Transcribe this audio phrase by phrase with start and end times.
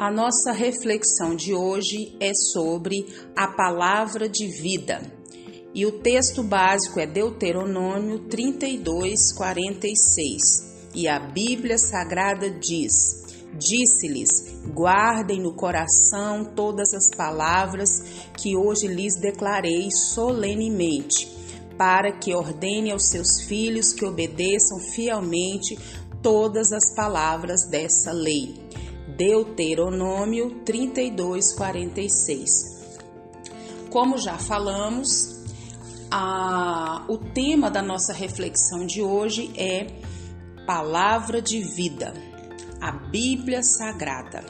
[0.00, 3.04] A nossa reflexão de hoje é sobre
[3.36, 4.98] a palavra de vida.
[5.74, 10.40] E o texto básico é Deuteronômio 32, 46.
[10.94, 12.94] E a Bíblia Sagrada diz:
[13.58, 14.30] Disse-lhes:
[14.72, 17.90] guardem no coração todas as palavras
[18.38, 21.28] que hoje lhes declarei solenemente,
[21.76, 25.78] para que ordene aos seus filhos que obedeçam fielmente
[26.22, 28.70] todas as palavras dessa lei.
[29.20, 32.50] Deuteronômio 32, 46.
[33.90, 35.44] Como já falamos,
[36.10, 39.88] a, o tema da nossa reflexão de hoje é
[40.64, 42.14] Palavra de Vida,
[42.80, 44.42] a Bíblia Sagrada.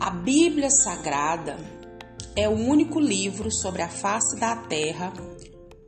[0.00, 1.58] A Bíblia Sagrada
[2.34, 5.12] é o único livro sobre a face da terra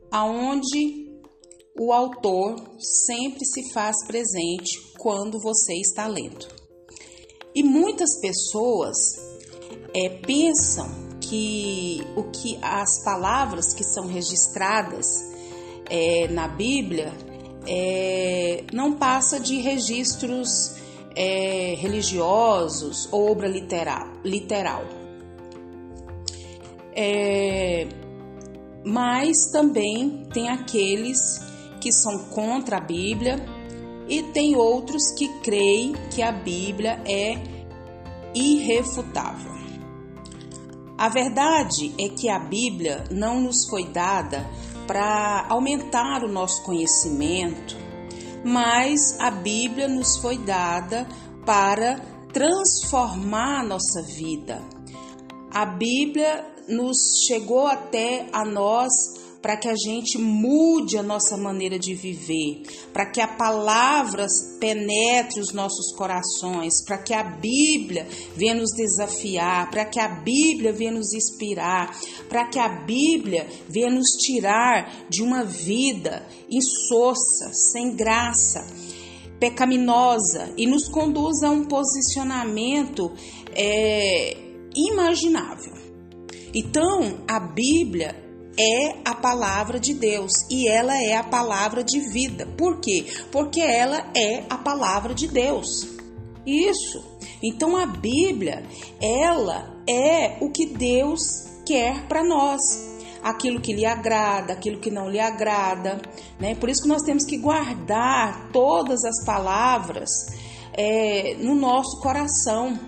[0.09, 1.19] aonde
[1.77, 6.58] o autor sempre se faz presente quando você está lendo.
[7.99, 8.95] Muitas pessoas
[9.93, 15.05] é, pensam que o que as palavras que são registradas
[15.89, 17.11] é, na Bíblia
[17.67, 20.75] é, não passa de registros
[21.13, 24.07] é, religiosos ou obra literal.
[24.23, 24.85] literal.
[26.95, 27.85] É,
[28.85, 31.41] mas também tem aqueles
[31.81, 33.45] que são contra a Bíblia
[34.07, 37.58] e tem outros que creem que a Bíblia é
[38.39, 39.51] irrefutável.
[40.97, 44.49] A verdade é que a Bíblia não nos foi dada
[44.85, 47.77] para aumentar o nosso conhecimento,
[48.43, 51.07] mas a Bíblia nos foi dada
[51.45, 51.99] para
[52.33, 54.61] transformar a nossa vida.
[55.51, 61.79] A Bíblia nos chegou até a nós para que a gente mude a nossa maneira
[61.79, 64.27] de viver, para que a palavra
[64.59, 70.73] penetre os nossos corações, para que a Bíblia venha nos desafiar, para que a Bíblia
[70.73, 77.95] venha nos inspirar, para que a Bíblia venha nos tirar de uma vida insossa, sem
[77.95, 78.67] graça,
[79.39, 83.13] pecaminosa e nos conduz a um posicionamento
[83.55, 84.35] é,
[84.75, 85.73] imaginável.
[86.53, 88.28] Então, a Bíblia
[88.59, 92.45] é a palavra de Deus e ela é a palavra de vida.
[92.57, 93.05] Por quê?
[93.31, 95.87] Porque ela é a palavra de Deus.
[96.45, 97.01] Isso.
[97.41, 98.65] Então a Bíblia,
[99.01, 101.21] ela é o que Deus
[101.65, 102.59] quer para nós.
[103.23, 106.01] Aquilo que lhe agrada, aquilo que não lhe agrada,
[106.39, 106.55] né?
[106.55, 110.09] Por isso que nós temos que guardar todas as palavras
[110.73, 112.79] é, no nosso coração,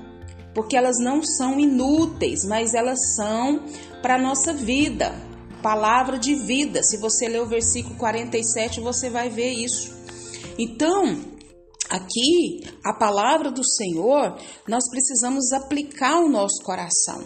[0.53, 3.65] porque elas não são inúteis, mas elas são
[4.01, 5.13] para a nossa vida,
[5.61, 6.83] palavra de vida.
[6.83, 9.93] Se você ler o versículo 47, você vai ver isso.
[10.57, 11.19] Então,
[11.89, 17.23] aqui, a palavra do Senhor, nós precisamos aplicar o nosso coração.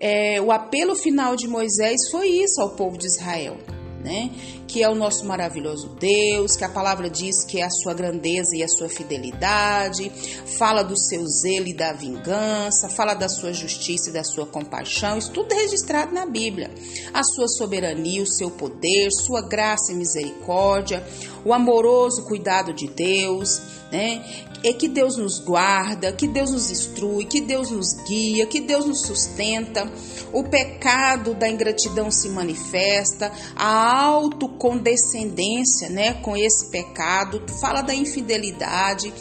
[0.00, 3.58] É, o apelo final de Moisés foi isso ao povo de Israel
[4.02, 4.30] né?
[4.68, 8.54] Que é o nosso maravilhoso Deus, que a palavra diz que é a sua grandeza
[8.54, 10.12] e a sua fidelidade,
[10.58, 15.16] fala do seu zelo e da vingança, fala da sua justiça e da sua compaixão,
[15.16, 16.70] isso tudo é registrado na Bíblia.
[17.14, 21.02] A sua soberania, o seu poder, sua graça e misericórdia,
[21.44, 24.24] o amoroso cuidado de Deus, né?
[24.64, 28.86] É que Deus nos guarda, que Deus nos instrui, que Deus nos guia, que Deus
[28.86, 29.90] nos sustenta.
[30.32, 34.18] O pecado da ingratidão se manifesta, a
[34.58, 39.12] autocondescendência, né, com esse pecado, fala da infidelidade.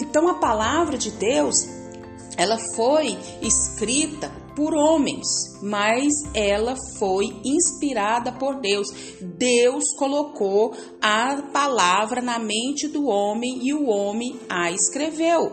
[0.00, 1.66] Então a palavra de Deus,
[2.36, 5.26] ela foi escrita por homens,
[5.62, 8.88] mas ela foi inspirada por Deus.
[9.20, 15.52] Deus colocou a palavra na mente do homem e o homem a escreveu.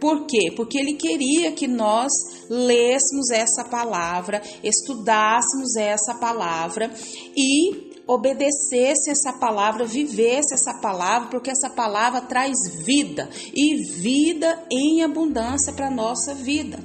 [0.00, 0.52] Por quê?
[0.54, 2.12] Porque ele queria que nós
[2.48, 6.88] lêssemos essa palavra, estudássemos essa palavra
[7.36, 15.02] e obedecesse essa palavra, vivesse essa palavra, porque essa palavra traz vida e vida em
[15.02, 16.78] abundância para a nossa vida.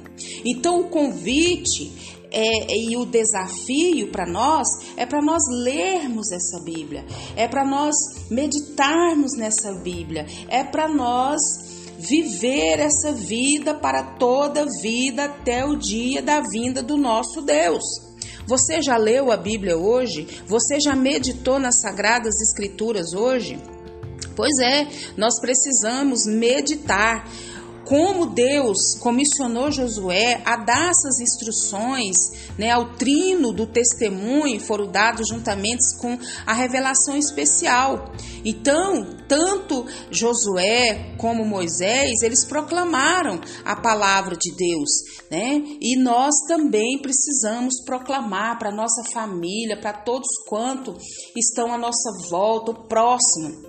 [0.44, 4.66] Então, o convite é, e o desafio para nós
[4.96, 7.94] é para nós lermos essa Bíblia, é para nós
[8.30, 11.40] meditarmos nessa Bíblia, é para nós
[11.96, 17.82] viver essa vida para toda vida até o dia da vinda do nosso Deus.
[18.46, 20.26] Você já leu a Bíblia hoje?
[20.46, 23.58] Você já meditou nas Sagradas Escrituras hoje?
[24.36, 24.86] Pois é,
[25.16, 27.28] nós precisamos meditar.
[27.84, 32.16] Como Deus comissionou Josué a dar essas instruções
[32.58, 38.12] né, ao trino do testemunho, foram dados juntamente com a revelação especial.
[38.44, 44.90] Então, tanto Josué como Moisés, eles proclamaram a palavra de Deus,
[45.30, 45.62] né?
[45.80, 50.96] E nós também precisamos proclamar para nossa família, para todos quanto
[51.36, 53.62] estão à nossa volta, próximo,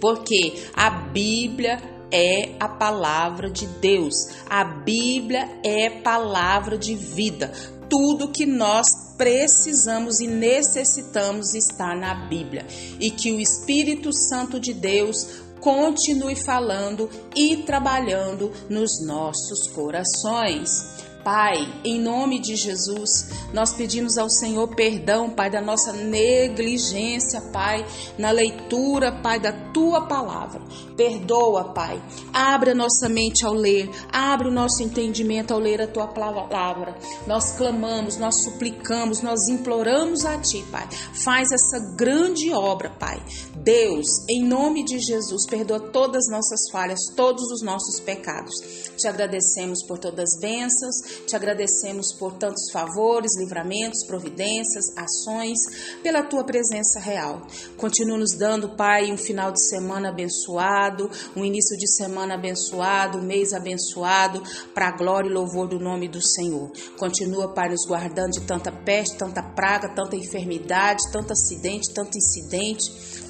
[0.00, 4.14] porque a Bíblia é a palavra de Deus.
[4.48, 7.52] A Bíblia é palavra de vida.
[7.88, 8.86] Tudo que nós
[9.16, 12.66] precisamos e necessitamos está na Bíblia.
[13.00, 21.05] E que o Espírito Santo de Deus continue falando e trabalhando nos nossos corações.
[21.26, 27.84] Pai, em nome de Jesus, nós pedimos ao Senhor perdão, Pai, da nossa negligência, Pai,
[28.16, 30.62] na leitura, Pai, da tua palavra.
[30.96, 32.00] Perdoa, Pai.
[32.32, 36.96] Abre a nossa mente ao ler, abre o nosso entendimento ao ler a tua palavra.
[37.26, 40.86] Nós clamamos, nós suplicamos, nós imploramos a ti, Pai.
[41.12, 43.20] Faz essa grande obra, Pai.
[43.66, 48.54] Deus, em nome de Jesus, perdoa todas as nossas falhas, todos os nossos pecados.
[48.96, 55.58] Te agradecemos por todas as bênçãos te agradecemos por tantos favores, livramentos, providências, ações,
[56.02, 57.42] pela tua presença real.
[57.76, 63.22] Continua nos dando, Pai, um final de semana abençoado, um início de semana abençoado, um
[63.22, 64.42] mês abençoado,
[64.74, 66.70] para a glória e louvor do nome do Senhor.
[66.96, 73.15] Continua, Pai, nos guardando de tanta peste, tanta praga, tanta enfermidade, tanto acidente, tanto incidente.